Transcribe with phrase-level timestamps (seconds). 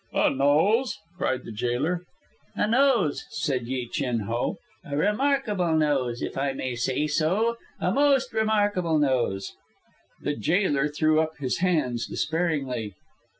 [0.15, 2.01] "A nose!" cried the jailer.
[2.55, 4.57] "A nose," said Yi Chin Ho.
[4.83, 9.53] "A remarkable nose, if I may say so, a most remarkable nose."
[10.19, 12.95] The jailer threw up his hands despairingly.